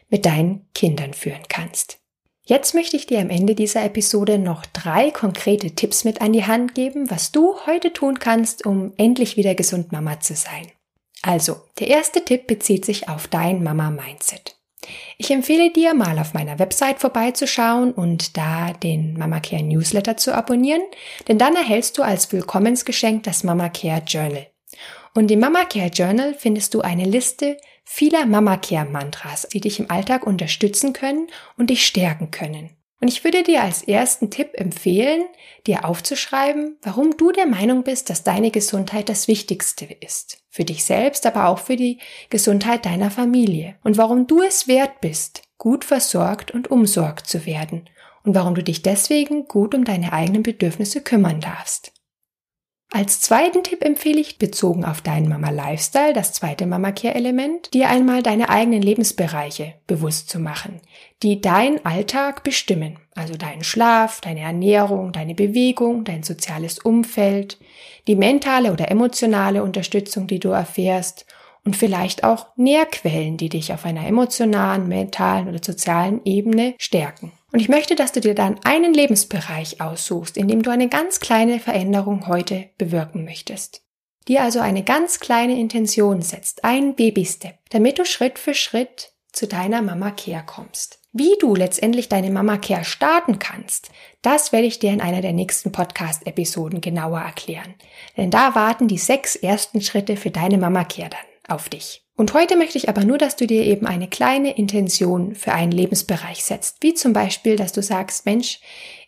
mit 0.09 0.25
deinen 0.25 0.67
Kindern 0.73 1.13
führen 1.13 1.43
kannst. 1.49 1.99
Jetzt 2.45 2.73
möchte 2.73 2.97
ich 2.97 3.05
dir 3.05 3.19
am 3.19 3.29
Ende 3.29 3.55
dieser 3.55 3.85
Episode 3.85 4.37
noch 4.37 4.65
drei 4.65 5.11
konkrete 5.11 5.71
Tipps 5.71 6.03
mit 6.03 6.21
an 6.21 6.33
die 6.33 6.45
Hand 6.45 6.75
geben, 6.75 7.09
was 7.09 7.31
du 7.31 7.55
heute 7.65 7.93
tun 7.93 8.19
kannst, 8.19 8.65
um 8.65 8.91
endlich 8.97 9.37
wieder 9.37 9.55
gesund 9.55 9.93
Mama 9.93 10.19
zu 10.19 10.35
sein. 10.35 10.67
Also, 11.21 11.61
der 11.79 11.87
erste 11.87 12.25
Tipp 12.25 12.47
bezieht 12.47 12.83
sich 12.83 13.07
auf 13.07 13.27
dein 13.27 13.63
Mama-Mindset. 13.63 14.57
Ich 15.17 15.31
empfehle 15.31 15.71
dir, 15.71 15.93
mal 15.93 16.19
auf 16.19 16.33
meiner 16.33 16.59
Website 16.59 16.99
vorbeizuschauen 16.99 17.91
und 17.91 18.37
da 18.37 18.73
den 18.73 19.17
Mama 19.17 19.39
Care 19.39 19.63
Newsletter 19.63 20.17
zu 20.17 20.33
abonnieren, 20.33 20.83
denn 21.27 21.37
dann 21.37 21.55
erhältst 21.55 21.97
du 21.97 22.03
als 22.03 22.31
Willkommensgeschenk 22.31 23.23
das 23.23 23.43
Mama 23.43 23.69
Care 23.69 24.03
Journal. 24.05 24.47
Und 25.13 25.29
im 25.29 25.39
Mama 25.39 25.65
Care 25.65 25.91
Journal 25.93 26.33
findest 26.33 26.73
du 26.73 26.81
eine 26.81 27.05
Liste 27.05 27.57
vieler 27.83 28.25
Mama 28.25 28.57
Care 28.57 28.89
Mantras, 28.89 29.47
die 29.53 29.61
dich 29.61 29.79
im 29.79 29.91
Alltag 29.91 30.25
unterstützen 30.25 30.93
können 30.93 31.27
und 31.57 31.69
dich 31.69 31.85
stärken 31.85 32.31
können. 32.31 32.71
Und 33.03 33.09
ich 33.09 33.25
würde 33.25 33.43
dir 33.43 33.61
als 33.61 33.83
ersten 33.83 34.29
Tipp 34.29 34.51
empfehlen, 34.53 35.25
dir 35.67 35.83
aufzuschreiben, 35.83 36.77
warum 36.83 37.17
du 37.17 37.33
der 37.33 37.47
Meinung 37.47 37.83
bist, 37.83 38.09
dass 38.09 38.23
deine 38.23 38.49
Gesundheit 38.49 39.09
das 39.09 39.27
Wichtigste 39.27 39.83
ist. 39.99 40.37
Für 40.49 40.63
dich 40.63 40.85
selbst, 40.85 41.25
aber 41.25 41.49
auch 41.49 41.59
für 41.59 41.75
die 41.75 41.99
Gesundheit 42.29 42.85
deiner 42.85 43.11
Familie. 43.11 43.75
Und 43.83 43.97
warum 43.97 44.25
du 44.25 44.41
es 44.41 44.69
wert 44.69 45.01
bist, 45.01 45.41
gut 45.57 45.83
versorgt 45.83 46.51
und 46.51 46.71
umsorgt 46.71 47.27
zu 47.27 47.45
werden. 47.45 47.89
Und 48.23 48.35
warum 48.35 48.55
du 48.55 48.63
dich 48.63 48.83
deswegen 48.83 49.49
gut 49.49 49.75
um 49.75 49.83
deine 49.83 50.13
eigenen 50.13 50.41
Bedürfnisse 50.41 51.01
kümmern 51.01 51.41
darfst. 51.41 51.92
Als 52.95 53.21
zweiten 53.21 53.63
Tipp 53.63 53.83
empfehle 53.83 54.21
ich, 54.21 54.37
bezogen 54.37 54.85
auf 54.85 55.01
deinen 55.01 55.27
Mama 55.27 55.49
Lifestyle, 55.49 56.13
das 56.13 56.31
zweite 56.31 56.67
Mama 56.67 56.91
Care 56.91 57.15
Element, 57.15 57.73
dir 57.73 57.89
einmal 57.89 58.21
deine 58.21 58.49
eigenen 58.49 58.83
Lebensbereiche 58.83 59.73
bewusst 59.87 60.29
zu 60.29 60.37
machen, 60.37 60.79
die 61.23 61.41
deinen 61.41 61.83
Alltag 61.87 62.43
bestimmen. 62.43 62.99
Also 63.15 63.33
deinen 63.33 63.63
Schlaf, 63.63 64.21
deine 64.21 64.41
Ernährung, 64.41 65.11
deine 65.11 65.33
Bewegung, 65.33 66.03
dein 66.03 66.21
soziales 66.21 66.77
Umfeld, 66.77 67.57
die 68.05 68.15
mentale 68.15 68.71
oder 68.71 68.91
emotionale 68.91 69.63
Unterstützung, 69.63 70.27
die 70.27 70.39
du 70.39 70.49
erfährst 70.49 71.25
und 71.65 71.75
vielleicht 71.75 72.23
auch 72.23 72.45
Nährquellen, 72.57 73.37
die 73.37 73.49
dich 73.49 73.73
auf 73.73 73.85
einer 73.85 74.05
emotionalen, 74.05 74.87
mentalen 74.87 75.47
oder 75.47 75.63
sozialen 75.63 76.21
Ebene 76.25 76.75
stärken. 76.77 77.31
Und 77.53 77.59
ich 77.59 77.69
möchte, 77.69 77.93
dass 77.93 78.11
du 78.11 78.19
dir 78.19 78.33
dann 78.33 78.59
einen 78.63 78.95
Lebensbereich 78.95 79.79
aussuchst, 79.79 80.37
in 80.37 80.47
dem 80.47 80.63
du 80.63 80.71
eine 80.71 80.89
ganz 80.89 81.19
kleine 81.19 81.59
Veränderung 81.59 82.27
heute 82.27 82.71
bewirken 82.79 83.25
möchtest. 83.25 83.83
Dir 84.27 84.41
also 84.41 84.59
eine 84.59 84.83
ganz 84.83 85.19
kleine 85.19 85.59
Intention 85.59 86.23
setzt, 86.23 86.63
ein 86.63 86.95
Baby-Step, 86.95 87.59
damit 87.69 87.99
du 87.99 88.05
Schritt 88.05 88.39
für 88.39 88.55
Schritt 88.55 89.11
zu 89.31 89.47
deiner 89.47 89.83
Mama 89.83 90.09
Care 90.09 90.43
kommst. 90.43 90.99
Wie 91.11 91.35
du 91.39 91.53
letztendlich 91.53 92.09
deine 92.09 92.31
Mama 92.31 92.57
Care 92.57 92.85
starten 92.85 93.37
kannst, 93.37 93.91
das 94.23 94.51
werde 94.51 94.65
ich 94.65 94.79
dir 94.79 94.91
in 94.91 95.01
einer 95.01 95.21
der 95.21 95.33
nächsten 95.33 95.71
Podcast-Episoden 95.71 96.81
genauer 96.81 97.19
erklären. 97.19 97.75
Denn 98.17 98.31
da 98.31 98.55
warten 98.55 98.87
die 98.87 98.97
sechs 98.97 99.35
ersten 99.35 99.81
Schritte 99.81 100.17
für 100.17 100.31
deine 100.31 100.57
Mama 100.57 100.85
Care 100.85 101.09
dann 101.09 101.55
auf 101.55 101.69
dich. 101.69 102.02
Und 102.15 102.33
heute 102.35 102.57
möchte 102.57 102.77
ich 102.77 102.89
aber 102.89 103.03
nur, 103.03 103.17
dass 103.17 103.35
du 103.35 103.47
dir 103.47 103.63
eben 103.63 103.87
eine 103.87 104.07
kleine 104.07 104.55
Intention 104.55 105.33
für 105.33 105.53
einen 105.53 105.71
Lebensbereich 105.71 106.43
setzt. 106.43 106.77
Wie 106.81 106.93
zum 106.93 107.11
Beispiel, 107.11 107.55
dass 107.55 107.73
du 107.73 107.81
sagst, 107.81 108.25
Mensch, 108.25 108.59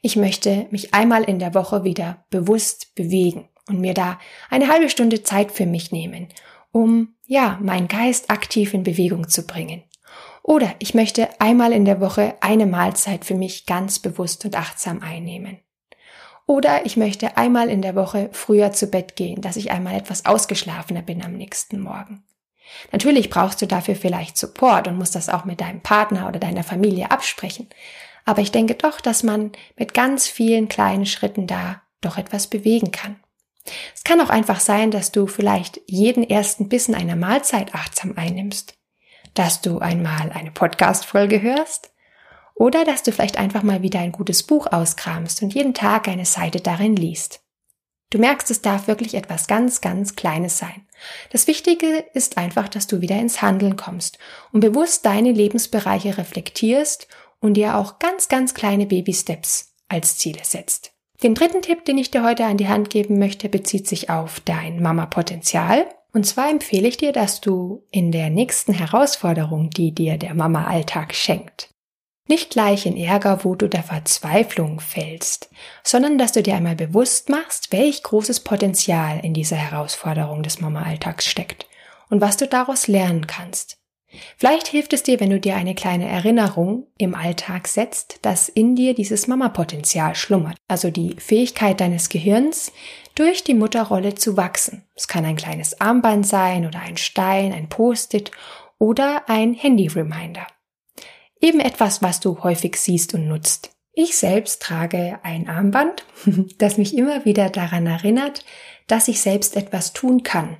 ich 0.01 0.15
möchte 0.15 0.65
mich 0.71 0.93
einmal 0.93 1.23
in 1.23 1.37
der 1.37 1.53
Woche 1.53 1.83
wieder 1.83 2.25
bewusst 2.31 2.95
bewegen 2.95 3.47
und 3.67 3.79
mir 3.79 3.93
da 3.93 4.19
eine 4.49 4.69
halbe 4.69 4.89
Stunde 4.89 5.21
Zeit 5.21 5.51
für 5.51 5.67
mich 5.67 5.91
nehmen, 5.91 6.29
um, 6.71 7.15
ja, 7.27 7.59
meinen 7.61 7.87
Geist 7.87 8.31
aktiv 8.31 8.73
in 8.73 8.83
Bewegung 8.83 9.29
zu 9.29 9.45
bringen. 9.45 9.83
Oder 10.41 10.73
ich 10.79 10.93
möchte 10.93 11.29
einmal 11.39 11.73
in 11.73 11.85
der 11.85 12.01
Woche 12.01 12.35
eine 12.41 12.65
Mahlzeit 12.65 13.23
für 13.25 13.35
mich 13.35 13.65
ganz 13.65 13.99
bewusst 13.99 14.45
und 14.45 14.55
achtsam 14.55 15.01
einnehmen. 15.01 15.59
Oder 16.47 16.85
ich 16.85 16.97
möchte 16.97 17.37
einmal 17.37 17.69
in 17.69 17.81
der 17.81 17.95
Woche 17.95 18.29
früher 18.31 18.71
zu 18.71 18.87
Bett 18.87 19.15
gehen, 19.15 19.41
dass 19.41 19.57
ich 19.57 19.71
einmal 19.71 19.95
etwas 19.95 20.25
ausgeschlafener 20.25 21.01
bin 21.01 21.23
am 21.23 21.33
nächsten 21.33 21.79
Morgen. 21.79 22.23
Natürlich 22.91 23.29
brauchst 23.29 23.61
du 23.61 23.65
dafür 23.65 23.95
vielleicht 23.95 24.37
Support 24.37 24.87
und 24.87 24.97
musst 24.97 25.15
das 25.15 25.29
auch 25.29 25.45
mit 25.45 25.61
deinem 25.61 25.81
Partner 25.81 26.27
oder 26.27 26.39
deiner 26.39 26.63
Familie 26.63 27.11
absprechen. 27.11 27.67
Aber 28.25 28.41
ich 28.41 28.51
denke 28.51 28.75
doch, 28.75 29.01
dass 29.01 29.23
man 29.23 29.51
mit 29.77 29.93
ganz 29.93 30.27
vielen 30.27 30.67
kleinen 30.67 31.05
Schritten 31.05 31.47
da 31.47 31.81
doch 32.01 32.17
etwas 32.17 32.47
bewegen 32.47 32.91
kann. 32.91 33.17
Es 33.95 34.03
kann 34.03 34.21
auch 34.21 34.29
einfach 34.29 34.59
sein, 34.59 34.91
dass 34.91 35.11
du 35.11 35.27
vielleicht 35.27 35.81
jeden 35.87 36.23
ersten 36.23 36.69
Bissen 36.69 36.95
einer 36.95 37.15
Mahlzeit 37.15 37.73
achtsam 37.73 38.13
einnimmst, 38.15 38.77
dass 39.33 39.61
du 39.61 39.79
einmal 39.79 40.31
eine 40.31 40.51
Podcast-Folge 40.51 41.41
hörst 41.41 41.91
oder 42.53 42.85
dass 42.85 43.03
du 43.03 43.11
vielleicht 43.11 43.37
einfach 43.37 43.63
mal 43.63 43.81
wieder 43.81 43.99
ein 43.99 44.11
gutes 44.11 44.43
Buch 44.43 44.67
auskramst 44.71 45.41
und 45.41 45.53
jeden 45.53 45.73
Tag 45.73 46.07
eine 46.07 46.25
Seite 46.25 46.61
darin 46.61 46.95
liest. 46.95 47.44
Du 48.09 48.19
merkst, 48.19 48.49
es 48.51 48.61
darf 48.61 48.87
wirklich 48.87 49.15
etwas 49.15 49.47
ganz, 49.47 49.81
ganz 49.81 50.15
Kleines 50.15 50.57
sein. 50.57 50.85
Das 51.31 51.47
Wichtige 51.47 52.05
ist 52.13 52.37
einfach, 52.37 52.69
dass 52.69 52.87
du 52.87 53.01
wieder 53.01 53.19
ins 53.19 53.41
Handeln 53.41 53.75
kommst 53.75 54.19
und 54.51 54.61
bewusst 54.61 55.05
deine 55.05 55.31
Lebensbereiche 55.31 56.17
reflektierst 56.17 57.07
und 57.39 57.55
dir 57.55 57.75
auch 57.75 57.99
ganz, 57.99 58.27
ganz 58.27 58.53
kleine 58.53 58.85
Baby-Steps 58.85 59.73
als 59.87 60.17
Ziele 60.17 60.43
setzt. 60.43 60.93
Den 61.23 61.35
dritten 61.35 61.61
Tipp, 61.61 61.85
den 61.85 61.97
ich 61.97 62.11
dir 62.11 62.23
heute 62.23 62.45
an 62.45 62.57
die 62.57 62.67
Hand 62.67 62.89
geben 62.89 63.19
möchte, 63.19 63.49
bezieht 63.49 63.87
sich 63.87 64.09
auf 64.09 64.39
dein 64.41 64.81
Mama-Potenzial. 64.81 65.85
Und 66.13 66.25
zwar 66.25 66.49
empfehle 66.49 66.87
ich 66.87 66.97
dir, 66.97 67.11
dass 67.11 67.41
du 67.41 67.83
in 67.91 68.11
der 68.11 68.29
nächsten 68.29 68.73
Herausforderung, 68.73 69.69
die 69.69 69.93
dir 69.93 70.17
der 70.17 70.33
Mama-Alltag 70.33 71.13
schenkt, 71.13 71.69
nicht 72.27 72.49
gleich 72.49 72.85
in 72.85 72.97
Ärger, 72.97 73.43
Wut 73.43 73.61
oder 73.63 73.83
Verzweiflung 73.83 74.79
fällst, 74.79 75.49
sondern 75.83 76.17
dass 76.17 76.31
du 76.31 76.41
dir 76.41 76.55
einmal 76.55 76.75
bewusst 76.75 77.29
machst, 77.29 77.71
welch 77.71 78.03
großes 78.03 78.39
Potenzial 78.39 79.19
in 79.23 79.33
dieser 79.33 79.57
Herausforderung 79.57 80.41
des 80.41 80.59
Mama-Alltags 80.59 81.25
steckt 81.25 81.67
und 82.09 82.21
was 82.21 82.37
du 82.37 82.47
daraus 82.47 82.87
lernen 82.87 83.27
kannst. 83.27 83.77
Vielleicht 84.37 84.67
hilft 84.67 84.93
es 84.93 85.03
dir, 85.03 85.19
wenn 85.19 85.29
du 85.29 85.39
dir 85.39 85.55
eine 85.55 85.75
kleine 85.75 86.07
Erinnerung 86.07 86.87
im 86.97 87.15
Alltag 87.15 87.67
setzt, 87.67 88.19
dass 88.21 88.49
in 88.49 88.75
dir 88.75 88.93
dieses 88.93 89.27
Mama-Potenzial 89.27 90.15
schlummert, 90.15 90.57
also 90.67 90.89
die 90.89 91.15
Fähigkeit 91.19 91.81
deines 91.81 92.09
Gehirns, 92.09 92.71
durch 93.15 93.43
die 93.43 93.53
Mutterrolle 93.53 94.15
zu 94.15 94.37
wachsen. 94.37 94.83
Es 94.95 95.07
kann 95.07 95.25
ein 95.25 95.35
kleines 95.35 95.79
Armband 95.81 96.25
sein 96.25 96.65
oder 96.65 96.79
ein 96.79 96.97
Stein, 96.97 97.53
ein 97.53 97.69
Post-it 97.69 98.31
oder 98.77 99.23
ein 99.27 99.53
Handy-Reminder. 99.53 100.47
Eben 101.41 101.59
etwas, 101.59 102.01
was 102.01 102.19
du 102.19 102.43
häufig 102.43 102.77
siehst 102.77 103.13
und 103.13 103.27
nutzt. 103.27 103.71
Ich 103.93 104.17
selbst 104.17 104.61
trage 104.61 105.19
ein 105.23 105.47
Armband, 105.47 106.05
das 106.57 106.77
mich 106.77 106.97
immer 106.97 107.25
wieder 107.25 107.49
daran 107.49 107.87
erinnert, 107.87 108.43
dass 108.87 109.07
ich 109.07 109.21
selbst 109.21 109.55
etwas 109.55 109.93
tun 109.93 110.23
kann 110.23 110.57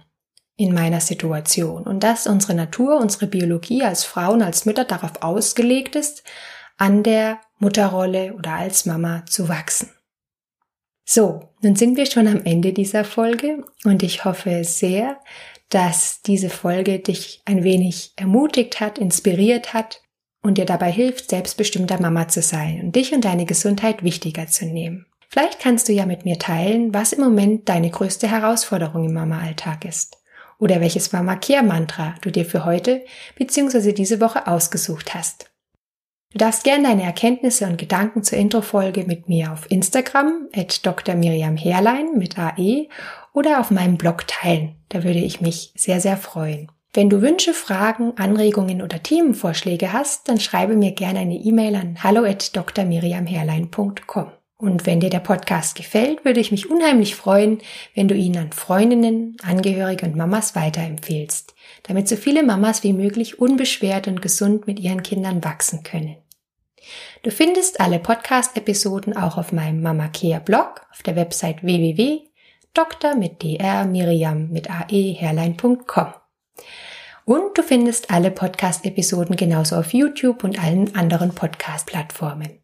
in 0.58 0.74
meiner 0.74 1.01
Situation 1.01 1.84
und 1.84 2.03
dass 2.03 2.27
unsere 2.27 2.53
Natur, 2.53 2.98
unsere 2.98 3.27
Biologie 3.27 3.84
als 3.84 4.05
Frauen, 4.05 4.41
als 4.41 4.65
Mütter 4.65 4.86
darauf 4.86 5.22
ausgelegt 5.22 5.96
ist, 5.96 6.24
an 6.77 7.03
der 7.03 7.39
Mutterrolle 7.60 8.34
oder 8.34 8.53
als 8.53 8.86
Mama 8.86 9.25
zu 9.25 9.50
wachsen. 9.50 9.89
So, 11.03 11.50
nun 11.62 11.75
sind 11.75 11.98
wir 11.98 12.05
schon 12.05 12.27
am 12.27 12.44
Ende 12.46 12.74
dieser 12.74 13.03
Folge 13.03 13.65
und 13.84 14.01
ich 14.01 14.25
hoffe 14.25 14.63
sehr, 14.63 15.20
dass 15.70 16.22
diese 16.22 16.50
Folge 16.50 17.00
dich 17.00 17.41
ein 17.46 17.63
wenig 17.63 18.13
ermutigt 18.15 18.79
hat, 18.79 18.98
inspiriert 18.98 19.74
hat 19.74 20.01
und 20.46 20.60
dir 20.60 20.66
dabei 20.66 20.92
hilft, 20.92 21.30
selbstbestimmter 21.30 22.00
Mama 22.00 22.28
zu 22.28 22.42
sein 22.42 22.82
und 22.82 22.96
dich 22.96 23.14
und 23.14 23.25
deine 23.25 23.46
Gesundheit 23.46 24.04
wichtiger 24.04 24.48
zu 24.48 24.66
nehmen. 24.66 25.08
Vielleicht 25.28 25.60
kannst 25.60 25.90
du 25.90 25.94
ja 25.94 26.06
mit 26.06 26.24
mir 26.24 26.38
teilen, 26.38 26.94
was 26.94 27.14
im 27.14 27.24
Moment 27.24 27.68
deine 27.68 27.90
größte 27.90 28.30
Herausforderung 28.30 29.06
im 29.06 29.14
Mama-Alltag 29.14 29.86
ist 29.86 30.18
oder 30.60 30.80
welches 30.82 31.12
Mama 31.12 31.36
Care 31.36 31.64
Mantra 31.64 32.14
du 32.22 32.32
dir 32.32 32.46
für 32.46 32.64
heute 32.64 33.04
bzw. 33.36 33.92
diese 33.92 34.22
Woche 34.22 34.46
ausgesucht 34.48 35.16
hast. 35.16 35.52
Du 36.32 36.38
darfst 36.38 36.64
gerne 36.64 36.90
deine 36.90 37.04
Erkenntnisse 37.04 37.66
und 37.66 37.78
Gedanken 37.78 38.22
zur 38.22 38.38
Introfolge 38.38 39.06
mit 39.06 39.28
mir 39.28 39.52
auf 39.52 39.70
Instagram 39.72 40.48
at 40.54 40.86
Dr. 40.86 41.16
Miriam 41.16 41.58
Herlein 41.58 42.18
mit 42.18 42.38
AE 42.38 42.88
oder 43.34 43.60
auf 43.60 43.72
meinem 43.72 43.98
Blog 43.98 44.28
teilen. 44.28 44.75
Da 44.90 45.04
würde 45.04 45.20
ich 45.20 45.42
mich 45.42 45.74
sehr, 45.75 46.00
sehr 46.00 46.18
freuen. 46.18 46.70
Wenn 46.96 47.10
du 47.10 47.22
Wünsche, 47.22 47.54
Fragen, 47.54 48.14
Anregungen 48.16 48.82
oder 48.82 49.04
Themenvorschläge 49.04 49.92
hast, 49.92 50.30
dann 50.30 50.40
schreibe 50.40 50.78
mir 50.78 50.94
gerne 50.94 51.20
eine 51.20 51.36
E-Mail 51.36 51.75
an 51.75 52.02
hallo 52.02 52.24
at 52.24 52.56
drmiriamherlein.com. 52.56 54.32
Und 54.56 54.86
wenn 54.86 55.02
dir 55.02 55.10
der 55.10 55.20
Podcast 55.20 55.75
gefällt, 55.75 56.24
würde 56.24 56.40
ich 56.40 56.52
mich 56.52 56.70
unheimlich 56.70 57.16
freuen, 57.16 57.60
wenn 57.96 58.08
du 58.08 58.16
ihn 58.16 58.38
an 58.38 58.54
Freundinnen, 58.54 59.36
Angehörige 59.44 60.06
und 60.06 60.16
Mamas 60.16 60.56
weiterempfehlst, 60.56 61.54
damit 61.84 62.08
so 62.08 62.16
viele 62.16 62.44
Mamas 62.44 62.82
wie 62.84 62.94
möglich 62.94 63.40
unbeschwert 63.40 64.08
und 64.08 64.22
gesund 64.22 64.66
mit 64.66 64.80
ihren 64.80 65.04
Kindern 65.04 65.44
wachsen 65.44 65.84
können. 65.84 66.16
Du 67.24 67.30
findest 67.30 67.82
alle 67.82 68.00
Podcast-Episoden 68.00 69.18
auch 69.18 69.38
auf 69.38 69.52
meinem 69.52 69.82
Mama 69.82 70.08
Care 70.08 70.40
Blog 70.40 70.88
auf 70.94 71.04
der 71.04 71.18
Website 71.18 71.62
www.dr 71.62 73.15
mit 73.15 73.43
dr 73.43 73.84
Miriam 73.84 74.50
mit 74.50 74.69
ae 74.69 75.12
herlein.com. 75.12 76.13
Und 77.26 77.58
du 77.58 77.64
findest 77.64 78.12
alle 78.12 78.30
Podcast-Episoden 78.30 79.36
genauso 79.36 79.78
auf 79.78 79.94
YouTube 79.94 80.44
und 80.44 80.64
allen 80.64 80.96
anderen 80.96 81.34
Podcast-Plattformen. 81.34 82.60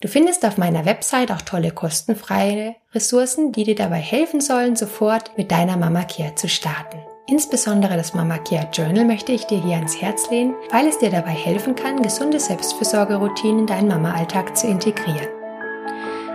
Du 0.00 0.08
findest 0.08 0.44
auf 0.44 0.58
meiner 0.58 0.84
Website 0.84 1.32
auch 1.32 1.42
tolle 1.42 1.72
kostenfreie 1.72 2.76
Ressourcen, 2.94 3.50
die 3.50 3.64
dir 3.64 3.74
dabei 3.74 3.96
helfen 3.96 4.40
sollen, 4.40 4.76
sofort 4.76 5.36
mit 5.36 5.50
deiner 5.50 5.76
Mama 5.76 6.04
Care 6.04 6.36
zu 6.36 6.48
starten. 6.48 6.98
Insbesondere 7.28 7.96
das 7.96 8.14
Mama 8.14 8.38
Care 8.38 8.68
Journal 8.72 9.04
möchte 9.04 9.32
ich 9.32 9.46
dir 9.46 9.60
hier 9.60 9.76
ans 9.76 10.00
Herz 10.00 10.30
lehnen, 10.30 10.54
weil 10.70 10.86
es 10.86 10.98
dir 10.98 11.10
dabei 11.10 11.32
helfen 11.32 11.74
kann, 11.74 12.00
gesunde 12.00 12.38
Selbstfürsorgeroutinen 12.38 13.60
in 13.60 13.66
deinen 13.66 13.88
Mama-Alltag 13.88 14.56
zu 14.56 14.68
integrieren. 14.68 15.35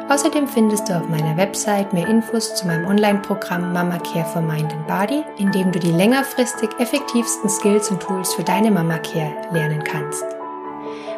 Außerdem 0.09 0.47
findest 0.47 0.89
du 0.89 0.97
auf 0.97 1.07
meiner 1.07 1.37
Website 1.37 1.93
mehr 1.93 2.07
Infos 2.07 2.55
zu 2.55 2.67
meinem 2.67 2.85
Online-Programm 2.87 3.71
Mama 3.71 3.97
Care 3.99 4.25
for 4.25 4.41
Mind 4.41 4.73
and 4.73 4.87
Body, 4.87 5.23
in 5.37 5.51
dem 5.51 5.71
du 5.71 5.79
die 5.79 5.91
längerfristig 5.91 6.69
effektivsten 6.79 7.49
Skills 7.49 7.89
und 7.89 8.01
Tools 8.01 8.33
für 8.33 8.43
deine 8.43 8.71
Mama 8.71 8.97
Care 8.97 9.33
lernen 9.51 9.83
kannst. 9.83 10.25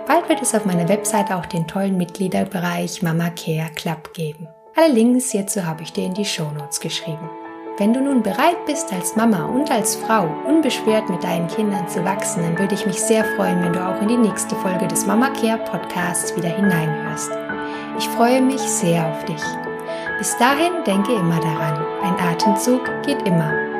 Bald 0.07 0.27
wird 0.29 0.41
es 0.41 0.53
auf 0.53 0.65
meiner 0.65 0.87
Website 0.89 1.31
auch 1.31 1.45
den 1.45 1.65
tollen 1.65 1.97
Mitgliederbereich 1.97 3.01
Mama 3.01 3.29
Care 3.29 3.69
Club 3.75 4.13
geben. 4.13 4.47
Alle 4.75 4.91
Links 4.91 5.31
hierzu 5.31 5.65
habe 5.65 5.83
ich 5.83 5.93
dir 5.93 6.05
in 6.05 6.13
die 6.13 6.25
Show 6.25 6.51
Notes 6.51 6.79
geschrieben. 6.79 7.29
Wenn 7.77 7.93
du 7.93 8.01
nun 8.01 8.21
bereit 8.21 8.65
bist, 8.67 8.93
als 8.93 9.15
Mama 9.15 9.45
und 9.45 9.71
als 9.71 9.95
Frau 9.95 10.27
unbeschwert 10.47 11.09
mit 11.09 11.23
deinen 11.23 11.47
Kindern 11.47 11.87
zu 11.87 12.03
wachsen, 12.05 12.43
dann 12.43 12.59
würde 12.59 12.75
ich 12.75 12.85
mich 12.85 12.99
sehr 13.01 13.25
freuen, 13.35 13.63
wenn 13.63 13.73
du 13.73 13.83
auch 13.83 13.99
in 14.01 14.09
die 14.09 14.17
nächste 14.17 14.55
Folge 14.57 14.87
des 14.87 15.07
Mama 15.07 15.29
Care 15.29 15.57
Podcasts 15.57 16.35
wieder 16.35 16.49
hineinhörst. 16.49 17.31
Ich 17.97 18.07
freue 18.09 18.41
mich 18.41 18.61
sehr 18.61 19.07
auf 19.07 19.23
dich. 19.25 19.43
Bis 20.17 20.35
dahin 20.37 20.83
denke 20.85 21.13
immer 21.13 21.39
daran, 21.39 21.85
ein 22.03 22.19
Atemzug 22.19 22.81
geht 23.03 23.27
immer. 23.27 23.72